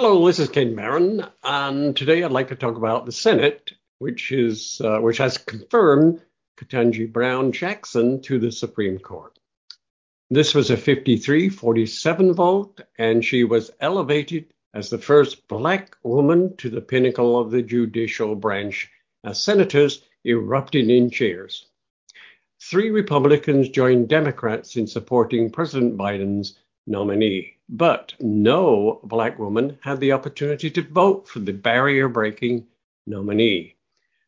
Hello, 0.00 0.24
this 0.24 0.38
is 0.38 0.48
Ken 0.48 0.76
Barron, 0.76 1.26
and 1.42 1.96
today 1.96 2.22
I'd 2.22 2.30
like 2.30 2.46
to 2.50 2.54
talk 2.54 2.76
about 2.76 3.04
the 3.04 3.10
Senate, 3.10 3.72
which 3.98 4.30
is 4.30 4.80
uh, 4.84 5.00
which 5.00 5.18
has 5.18 5.38
confirmed 5.38 6.22
Ketanji 6.56 7.12
Brown 7.12 7.50
Jackson 7.50 8.22
to 8.22 8.38
the 8.38 8.52
Supreme 8.52 9.00
Court. 9.00 9.36
This 10.30 10.54
was 10.54 10.70
a 10.70 10.76
53-47 10.76 12.32
vote, 12.32 12.80
and 12.96 13.24
she 13.24 13.42
was 13.42 13.72
elevated 13.80 14.54
as 14.72 14.88
the 14.88 14.98
first 14.98 15.48
black 15.48 15.96
woman 16.04 16.56
to 16.58 16.70
the 16.70 16.80
pinnacle 16.80 17.36
of 17.36 17.50
the 17.50 17.62
judicial 17.62 18.36
branch 18.36 18.88
as 19.24 19.42
senators 19.42 20.04
erupted 20.24 20.88
in 20.88 21.10
cheers. 21.10 21.66
Three 22.62 22.90
Republicans 22.90 23.68
joined 23.68 24.08
Democrats 24.08 24.76
in 24.76 24.86
supporting 24.86 25.50
President 25.50 25.96
Biden's 25.96 26.56
nominee, 26.86 27.57
but 27.68 28.14
no 28.20 29.00
black 29.04 29.38
woman 29.38 29.78
had 29.82 30.00
the 30.00 30.12
opportunity 30.12 30.70
to 30.70 30.82
vote 30.82 31.28
for 31.28 31.40
the 31.40 31.52
barrier 31.52 32.08
breaking 32.08 32.66
nominee. 33.06 33.74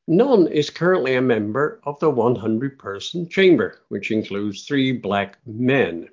None 0.06 0.48
is 0.48 0.70
currently 0.70 1.14
a 1.14 1.23
member 1.23 1.80
of 1.84 1.98
the 2.00 2.11
100 2.11 2.78
person 2.78 3.28
chamber, 3.28 3.80
which 3.88 4.11
includes 4.11 4.64
three 4.64 4.92
black 4.92 5.38
men. 5.47 6.09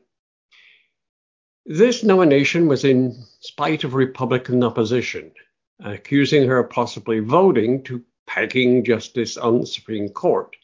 This 1.66 2.04
nomination 2.04 2.68
was 2.68 2.86
in 2.86 3.14
spite 3.42 3.84
of 3.84 3.94
Republican 3.94 4.64
opposition, 4.64 5.32
accusing 5.80 6.48
her 6.48 6.60
of 6.60 6.70
possibly 6.70 7.20
voting 7.20 7.84
to 7.84 8.04
packing 8.26 8.86
justice 8.86 9.36
on 9.36 9.60
the 9.60 9.68
Supreme 9.68 10.10
Court. 10.10 10.56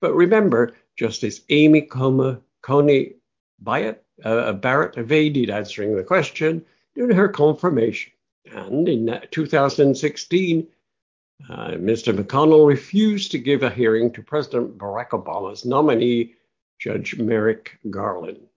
But 0.00 0.14
remember, 0.14 0.74
Justice 0.96 1.40
Amy 1.48 1.82
Coney 1.82 3.14
Barrett 3.60 4.04
uh, 4.24 4.52
Barrett 4.52 4.96
evaded 4.96 5.50
answering 5.50 5.96
the 5.96 6.02
question 6.02 6.64
due 6.94 7.08
to 7.08 7.14
her 7.14 7.28
confirmation. 7.28 8.12
And 8.52 8.88
in 8.88 9.20
2016, 9.30 10.66
uh, 11.48 11.54
Mr. 11.72 12.16
McConnell 12.16 12.68
refused 12.68 13.30
to 13.32 13.38
give 13.38 13.62
a 13.62 13.70
hearing 13.70 14.12
to 14.12 14.22
President 14.22 14.78
Barack 14.78 15.10
Obama's 15.10 15.64
nominee, 15.64 16.34
Judge 16.78 17.18
Merrick 17.18 17.78
Garland. 17.90 18.48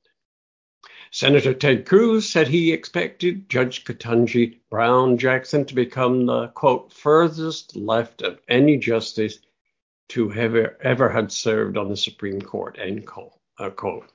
Senator 1.12 1.54
Ted 1.54 1.86
Cruz 1.86 2.28
said 2.30 2.48
he 2.48 2.74
expected 2.74 3.48
Judge 3.50 3.86
Ketanji 3.86 4.60
Brown 4.70 5.18
Jackson 5.18 5.64
to 5.66 5.74
become 5.74 6.26
the, 6.26 6.50
quote, 6.50 6.92
furthest 6.92 7.76
left 7.76 8.22
of 8.22 8.40
any 8.50 8.78
justice 8.78 9.40
to 10.10 10.34
ever, 10.34 10.78
ever 10.82 11.10
had 11.10 11.32
served 11.32 11.78
on 11.78 11.90
the 11.90 11.98
Supreme 11.98 12.42
Court, 12.42 12.78
end 12.80 13.08
quote. 13.08 14.12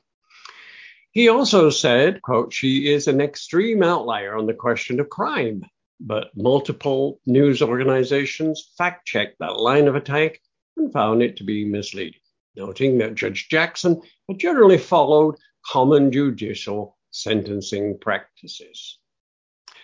He 1.12 1.28
also 1.28 1.70
said, 1.70 2.22
quote, 2.22 2.52
she 2.52 2.92
is 2.92 3.08
an 3.08 3.20
extreme 3.20 3.82
outlier 3.82 4.36
on 4.36 4.46
the 4.46 4.54
question 4.54 5.00
of 5.00 5.10
crime, 5.10 5.64
but 5.98 6.30
multiple 6.36 7.20
news 7.26 7.62
organizations 7.62 8.72
fact 8.78 9.06
checked 9.06 9.38
that 9.40 9.58
line 9.58 9.88
of 9.88 9.96
attack 9.96 10.40
and 10.76 10.92
found 10.92 11.22
it 11.22 11.36
to 11.38 11.44
be 11.44 11.64
misleading, 11.64 12.20
noting 12.54 12.98
that 12.98 13.16
Judge 13.16 13.48
Jackson 13.48 14.00
had 14.28 14.38
generally 14.38 14.78
followed 14.78 15.34
common 15.66 16.12
judicial 16.12 16.96
sentencing 17.10 17.98
practices. 17.98 18.98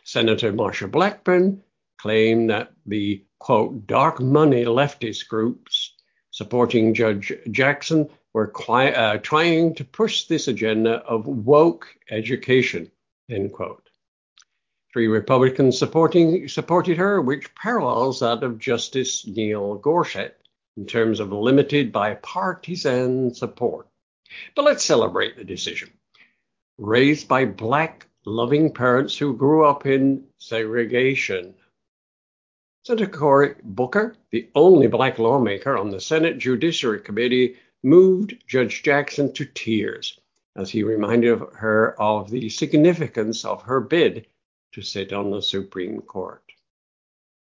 Senator 0.04 0.52
Marsha 0.52 0.88
Blackburn 0.88 1.60
claimed 2.00 2.50
that 2.50 2.72
the 2.86 3.24
quote 3.41 3.86
dark 3.88 4.20
money 4.20 4.64
leftist 4.64 5.27
groups 5.28 5.94
supporting 6.30 6.94
Judge 6.94 7.32
Jackson 7.50 8.08
were 8.36 8.52
uh, 8.68 9.16
trying 9.16 9.74
to 9.74 9.82
push 9.82 10.24
this 10.24 10.46
agenda 10.46 10.96
of 10.96 11.26
woke 11.26 11.86
education, 12.10 12.90
end 13.30 13.50
quote. 13.50 13.88
Three 14.92 15.06
Republicans 15.06 15.78
supporting, 15.78 16.46
supported 16.46 16.98
her, 16.98 17.22
which 17.22 17.54
parallels 17.54 18.20
that 18.20 18.42
of 18.42 18.58
Justice 18.58 19.26
Neil 19.26 19.76
Gorsuch 19.76 20.34
in 20.76 20.84
terms 20.84 21.19
of 21.19 21.32
limited 21.32 21.92
bipartisan 21.92 23.34
support. 23.34 23.88
But 24.54 24.66
let's 24.66 24.84
celebrate 24.84 25.38
the 25.38 25.44
decision. 25.44 25.88
Raised 26.76 27.28
by 27.28 27.46
black 27.46 28.06
loving 28.26 28.70
parents 28.70 29.16
who 29.16 29.34
grew 29.34 29.64
up 29.64 29.86
in 29.86 30.25
segregation. 30.36 31.54
Senator 32.84 33.06
Cory 33.06 33.54
Booker, 33.62 34.14
the 34.30 34.50
only 34.54 34.88
black 34.88 35.19
lawmaker 35.19 35.78
on 35.78 35.88
the 35.88 36.02
Senate 36.02 36.36
Judiciary 36.36 37.00
Committee, 37.00 37.56
moved 37.86 38.34
Judge 38.48 38.82
Jackson 38.82 39.32
to 39.34 39.44
tears 39.44 40.19
as 40.56 40.69
he 40.69 40.82
reminded 40.82 41.38
her 41.54 41.94
of 42.02 42.28
the 42.28 42.48
significance 42.48 43.44
of 43.44 43.62
her 43.62 43.80
bid 43.80 44.26
to 44.72 44.82
sit 44.82 45.12
on 45.12 45.30
the 45.30 45.41
Supreme 45.41 46.00
Court. 46.00 46.42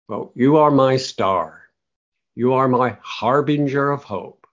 Well, 0.06 0.32
you 0.34 0.58
are 0.58 0.70
my 0.70 0.98
star. 0.98 1.62
You 2.34 2.52
are 2.52 2.68
my 2.68 2.98
harbinger 3.00 3.90
of 3.90 4.04
hope. 4.04 4.46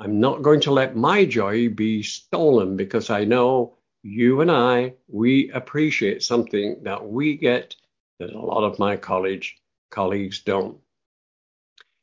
I'm 0.00 0.18
not 0.18 0.42
going 0.42 0.60
to 0.62 0.72
let 0.72 0.96
my 0.96 1.24
joy 1.24 1.68
be 1.68 2.02
stolen 2.02 2.76
because 2.76 3.10
I 3.10 3.22
know 3.24 3.76
you 4.02 4.40
and 4.40 4.50
I, 4.50 4.94
we 5.06 5.52
appreciate 5.52 6.24
something 6.24 6.82
that 6.82 7.06
we 7.06 7.36
get 7.36 7.76
that 8.18 8.32
a 8.32 8.40
lot 8.40 8.64
of 8.64 8.80
my 8.80 8.96
college 8.96 9.56
colleagues 9.90 10.40
don't. 10.40 10.78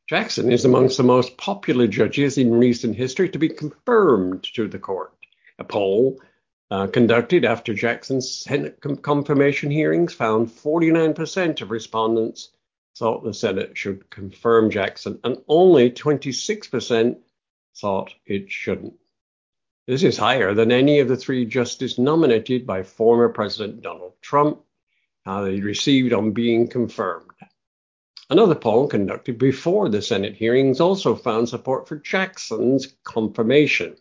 Jackson 0.07 0.53
is 0.53 0.63
amongst 0.63 0.95
the 0.95 1.03
most 1.03 1.35
popular 1.35 1.85
judges 1.85 2.37
in 2.37 2.53
recent 2.53 2.95
history 2.95 3.27
to 3.29 3.37
be 3.37 3.49
confirmed 3.49 4.47
to 4.53 4.69
the 4.69 4.79
court. 4.79 5.11
A 5.59 5.65
poll 5.65 6.21
uh, 6.71 6.87
conducted 6.87 7.43
after 7.43 7.73
Jackson's 7.73 8.31
Senate 8.31 8.79
confirmation 9.01 9.69
hearings 9.69 10.13
found 10.13 10.47
49% 10.47 11.61
of 11.61 11.71
respondents 11.71 12.51
thought 12.97 13.25
the 13.25 13.33
Senate 13.33 13.77
should 13.77 14.09
confirm 14.09 14.71
Jackson, 14.71 15.19
and 15.25 15.43
only 15.49 15.91
26% 15.91 17.17
thought 17.75 18.13
it 18.25 18.49
shouldn't. 18.49 18.93
This 19.87 20.03
is 20.03 20.17
higher 20.17 20.53
than 20.53 20.71
any 20.71 20.99
of 20.99 21.09
the 21.09 21.17
three 21.17 21.45
justices 21.45 21.99
nominated 21.99 22.65
by 22.65 22.83
former 22.83 23.27
President 23.27 23.81
Donald 23.81 24.13
Trump, 24.21 24.61
how 25.25 25.43
they 25.43 25.59
received 25.59 26.13
on 26.13 26.31
being 26.31 26.69
confirmed. 26.69 27.29
Another 28.29 28.55
poll 28.55 28.87
conducted 28.87 29.37
before 29.37 29.87
the 29.87 30.01
Senate 30.01 30.35
hearings 30.35 30.81
also 30.81 31.15
found 31.15 31.47
support 31.47 31.87
for 31.87 31.95
Jackson's 31.95 32.97
confirmation 33.05 33.95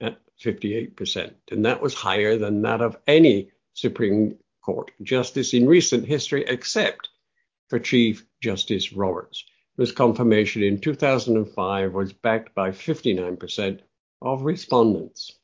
at 0.00 0.18
58%, 0.42 1.34
and 1.50 1.66
that 1.66 1.82
was 1.82 1.92
higher 1.92 2.38
than 2.38 2.62
that 2.62 2.80
of 2.80 2.96
any 3.06 3.50
Supreme 3.74 4.38
Court 4.62 4.90
justice 5.02 5.52
in 5.52 5.66
recent 5.66 6.06
history 6.06 6.42
except 6.48 7.10
for 7.68 7.78
Chief 7.78 8.24
Justice 8.40 8.94
Roberts, 8.94 9.44
whose 9.76 9.92
confirmation 9.92 10.62
in 10.62 10.80
2005 10.80 11.92
was 11.92 12.14
backed 12.14 12.54
by 12.54 12.70
59% 12.70 13.80
of 14.22 14.40
respondents. 14.40 15.38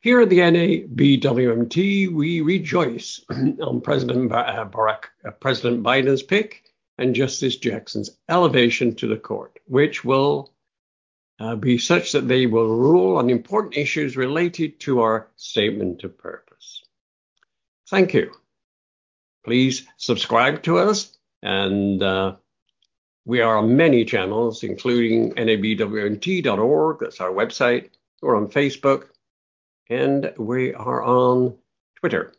Here 0.00 0.22
at 0.22 0.30
the 0.30 0.38
NABWMT, 0.38 2.10
we 2.10 2.40
rejoice 2.40 3.22
on 3.60 3.82
President 3.82 4.30
Barack, 4.30 5.04
uh, 5.26 5.30
President 5.32 5.82
Biden's 5.82 6.22
pick 6.22 6.64
and 7.00 7.14
Justice 7.14 7.56
Jackson's 7.56 8.10
elevation 8.28 8.94
to 8.96 9.08
the 9.08 9.16
court, 9.16 9.58
which 9.64 10.04
will 10.04 10.52
uh, 11.40 11.56
be 11.56 11.78
such 11.78 12.12
that 12.12 12.28
they 12.28 12.44
will 12.44 12.76
rule 12.76 13.16
on 13.16 13.30
important 13.30 13.78
issues 13.78 14.18
related 14.18 14.78
to 14.80 15.00
our 15.00 15.28
statement 15.36 16.04
of 16.04 16.18
purpose. 16.18 16.82
Thank 17.88 18.12
you. 18.12 18.30
Please 19.46 19.86
subscribe 19.96 20.62
to 20.64 20.76
us, 20.76 21.16
and 21.42 22.02
uh, 22.02 22.36
we 23.24 23.40
are 23.40 23.56
on 23.56 23.76
many 23.76 24.04
channels, 24.04 24.62
including 24.62 25.32
nabwmt.org, 25.32 26.98
that's 27.00 27.20
our 27.20 27.30
website. 27.30 27.88
We're 28.20 28.36
on 28.36 28.48
Facebook, 28.48 29.06
and 29.88 30.34
we 30.36 30.74
are 30.74 31.02
on 31.02 31.56
Twitter. 31.96 32.34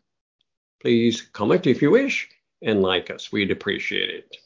Please 0.80 1.22
comment 1.22 1.66
if 1.66 1.82
you 1.82 1.90
wish 1.90 2.30
and 2.62 2.84
like 2.84 3.10
us. 3.10 3.32
We'd 3.32 3.50
appreciate 3.50 4.12
it. 4.12 4.38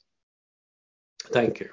Thank 1.32 1.60
you. 1.60 1.70